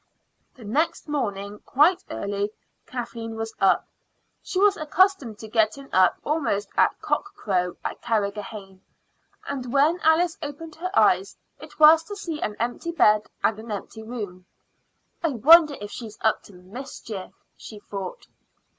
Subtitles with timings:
[0.55, 2.49] The next morning, quite early,
[2.87, 3.87] Kathleen was up.
[4.41, 8.81] She was accustomed to getting up almost at cock crow at Carrigrohane,
[9.45, 13.69] and when Alice opened her eyes, it was to see an empty bed and an
[13.69, 14.47] empty room.
[15.21, 18.25] "I wonder if she's up to mischief?" she thought.